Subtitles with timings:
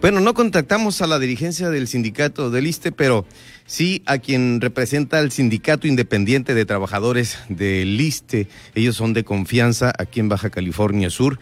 [0.00, 3.26] Bueno, no contactamos a la dirigencia del sindicato del ISTE, pero
[3.66, 8.48] sí a quien representa el Sindicato Independiente de Trabajadores del ISTE.
[8.74, 11.38] Ellos son de confianza aquí en Baja California Sur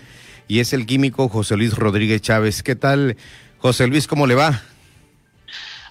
[0.49, 2.65] y es el químico José Luis Rodríguez Chávez.
[2.65, 3.17] ¿Qué tal,
[3.59, 4.09] José Luis?
[4.09, 4.61] ¿Cómo le va?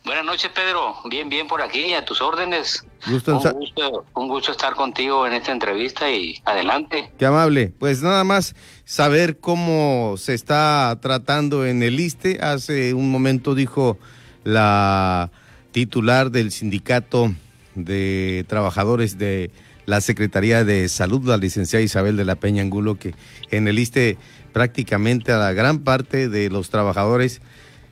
[0.04, 0.97] Buenas noches, Pedro.
[1.09, 2.86] Bien, bien por aquí, a tus órdenes.
[3.07, 7.11] Un, gusto, un gusto estar contigo en esta entrevista y adelante.
[7.17, 7.73] Qué amable.
[7.77, 12.39] Pues nada más saber cómo se está tratando en el ISTE.
[12.41, 13.98] Hace un momento dijo
[14.43, 15.31] la
[15.71, 17.34] titular del sindicato
[17.75, 19.51] de trabajadores de
[19.85, 23.15] la Secretaría de Salud, la licenciada Isabel de la Peña Angulo, que
[23.51, 24.17] en el ISTE
[24.51, 27.41] prácticamente a la gran parte de los trabajadores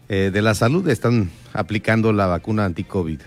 [0.10, 3.22] eh, de la salud están aplicando la vacuna anti-COVID.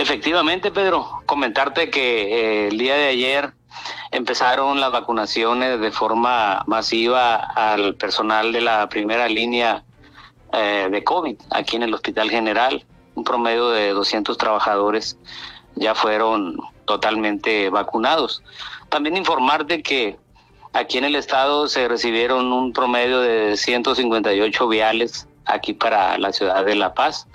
[0.00, 3.52] Efectivamente, Pedro, comentarte que eh, el día de ayer
[4.10, 9.84] empezaron las vacunaciones de forma masiva al personal de la primera línea
[10.54, 12.82] eh, de COVID aquí en el Hospital General.
[13.14, 15.18] Un promedio de 200 trabajadores
[15.74, 18.42] ya fueron totalmente vacunados.
[18.88, 20.18] También informarte que
[20.72, 26.64] Aquí en el estado se recibieron un promedio de 158 viales aquí para la ciudad
[26.64, 27.26] de La Paz.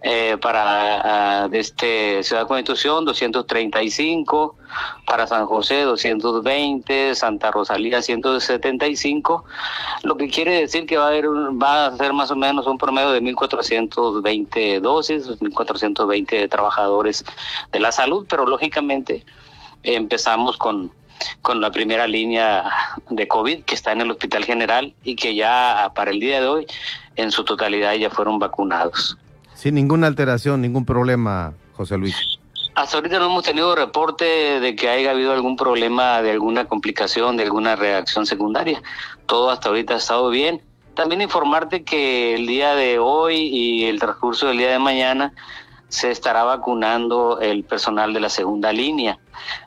[0.00, 4.54] Eh, para uh, este Ciudad Constitución 235,
[5.04, 9.44] para San José 220, Santa Rosalía 175,
[10.04, 12.78] lo que quiere decir que va a haber va a ser más o menos un
[12.78, 17.24] promedio de 1420 dosis, 1420 trabajadores
[17.72, 19.24] de la salud, pero lógicamente
[19.82, 20.92] empezamos con
[21.42, 22.64] con la primera línea
[23.10, 26.46] de COVID que está en el Hospital General y que ya para el día de
[26.46, 26.66] hoy
[27.16, 29.18] en su totalidad ya fueron vacunados.
[29.58, 32.14] Sin ninguna alteración, ningún problema, José Luis.
[32.76, 37.36] Hasta ahorita no hemos tenido reporte de que haya habido algún problema, de alguna complicación,
[37.36, 38.80] de alguna reacción secundaria.
[39.26, 40.62] Todo hasta ahorita ha estado bien.
[40.94, 45.32] También informarte que el día de hoy y el transcurso del día de mañana
[45.88, 49.18] se estará vacunando el personal de la segunda línea.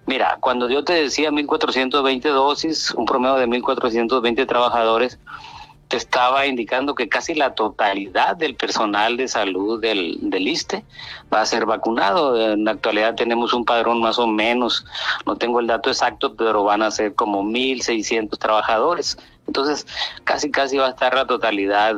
[0.06, 5.20] Mira, cuando yo te decía 1.420 dosis, un promedio de 1.420 trabajadores,
[5.92, 10.86] te estaba indicando que casi la totalidad del personal de salud del, del ISTE
[11.32, 12.54] va a ser vacunado.
[12.54, 14.86] En la actualidad tenemos un padrón más o menos,
[15.26, 19.18] no tengo el dato exacto, pero van a ser como 1.600 trabajadores.
[19.48, 19.86] Entonces,
[20.24, 21.98] casi, casi va a estar la totalidad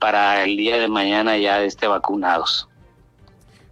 [0.00, 2.68] para el día de mañana ya esté vacunados.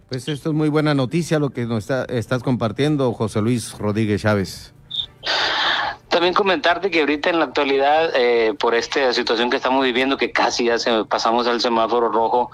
[0.07, 4.73] Pues esto es muy buena noticia lo que nos estás compartiendo, José Luis Rodríguez Chávez.
[6.19, 10.33] También comentarte que ahorita en la actualidad, eh, por esta situación que estamos viviendo, que
[10.33, 12.51] casi ya se, pasamos al semáforo rojo,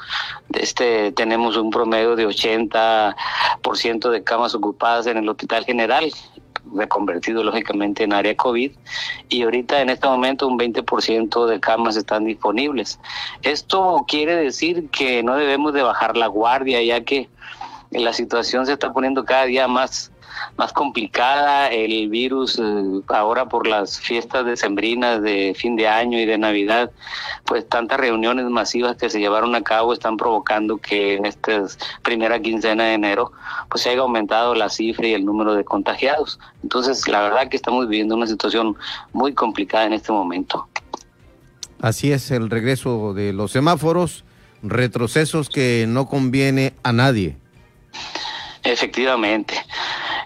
[0.53, 6.11] este tenemos un promedio de 80% de camas ocupadas en el Hospital General,
[6.75, 8.71] reconvertido lógicamente en área COVID,
[9.29, 12.99] y ahorita en este momento un 20% de camas están disponibles.
[13.41, 17.29] Esto quiere decir que no debemos de bajar la guardia, ya que
[18.03, 20.11] la situación se está poniendo cada día más
[20.57, 26.25] más complicada el virus eh, ahora por las fiestas decembrinas de fin de año y
[26.25, 26.91] de Navidad,
[27.45, 31.65] pues tantas reuniones masivas que se llevaron a cabo están provocando que en esta
[32.01, 33.31] primera quincena de enero
[33.69, 36.39] pues se haya aumentado la cifra y el número de contagiados.
[36.63, 38.75] Entonces, la verdad que estamos viviendo una situación
[39.13, 40.67] muy complicada en este momento.
[41.81, 44.23] Así es el regreso de los semáforos,
[44.63, 47.37] retrocesos que no conviene a nadie.
[48.65, 49.63] Efectivamente.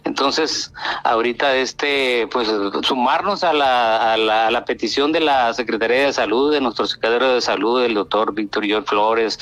[0.06, 0.72] Entonces,
[1.04, 2.48] ahorita este, pues
[2.84, 7.42] sumarnos a la, a la, petición de la Secretaría de Salud, de nuestro secretario de
[7.42, 9.40] Salud, el doctor Víctor George Flores,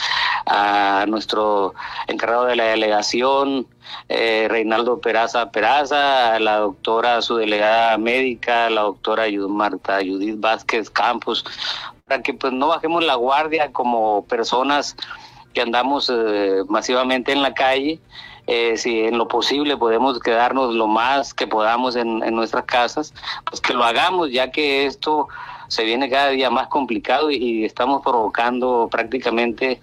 [0.47, 1.75] a nuestro
[2.07, 3.67] encargado de la delegación,
[4.09, 10.89] eh, Reinaldo Peraza Peraza, a la doctora, su delegada médica, la doctora Marta Judith Vázquez
[10.89, 11.45] Campos,
[12.07, 14.95] para que pues no bajemos la guardia como personas
[15.53, 17.99] que andamos eh, masivamente en la calle
[18.47, 23.13] eh, si en lo posible podemos quedarnos lo más que podamos en, en, nuestras casas,
[23.45, 25.27] pues que lo hagamos, ya que esto
[25.67, 29.81] se viene cada día más complicado y, y estamos provocando prácticamente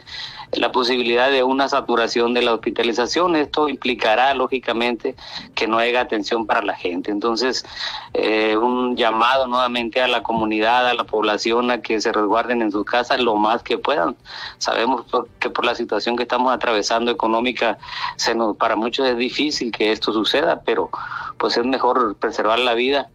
[0.56, 3.36] la posibilidad de una saturación de la hospitalización.
[3.36, 5.14] Esto implicará, lógicamente,
[5.54, 7.10] que no haya atención para la gente.
[7.10, 7.64] Entonces,
[8.12, 12.70] eh, un llamado nuevamente a la comunidad, a la población, a que se resguarden en
[12.70, 14.16] sus casas lo más que puedan.
[14.58, 15.04] Sabemos
[15.38, 17.78] que por la situación que estamos atravesando económica,
[18.16, 20.90] se nos, para muchos es difícil que esto suceda, pero
[21.38, 23.08] pues es mejor preservar la vida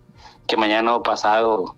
[0.48, 1.76] que mañana o pasado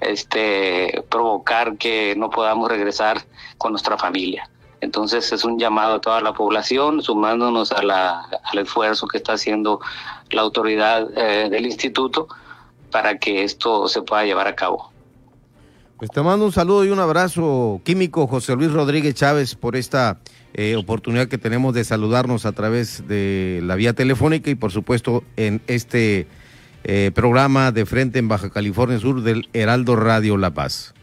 [0.00, 3.24] este provocar que no podamos regresar
[3.56, 4.48] con nuestra familia.
[4.80, 9.32] Entonces es un llamado a toda la población, sumándonos a la, al esfuerzo que está
[9.32, 9.80] haciendo
[10.30, 12.28] la autoridad eh, del instituto
[12.90, 14.92] para que esto se pueda llevar a cabo.
[15.98, 20.20] Pues te mando un saludo y un abrazo químico, José Luis Rodríguez Chávez, por esta
[20.54, 25.24] eh, oportunidad que tenemos de saludarnos a través de la vía telefónica y por supuesto
[25.36, 26.28] en este
[26.84, 30.94] eh, programa de frente en Baja California Sur del Heraldo Radio La Paz.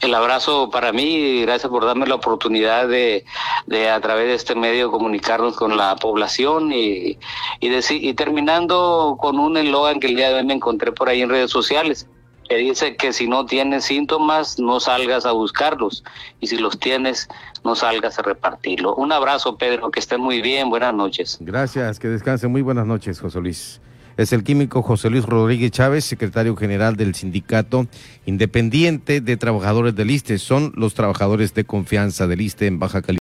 [0.00, 3.24] El abrazo para mí, gracias por darme la oportunidad de,
[3.66, 7.18] de a través de este medio comunicarnos con la población y,
[7.60, 11.22] y, y terminando con un eslogan que el día de hoy me encontré por ahí
[11.22, 12.08] en redes sociales
[12.48, 16.04] que dice que si no tienes síntomas no salgas a buscarlos
[16.40, 17.28] y si los tienes
[17.64, 18.94] no salgas a repartirlo.
[18.94, 21.38] Un abrazo Pedro, que estén muy bien, buenas noches.
[21.40, 23.80] Gracias, que descansen, muy buenas noches José Luis
[24.16, 27.86] es el químico José Luis Rodríguez Chávez, secretario general del Sindicato
[28.24, 30.38] Independiente de Trabajadores del ISTE.
[30.38, 33.06] Son los trabajadores de confianza del ISTE en Baja California.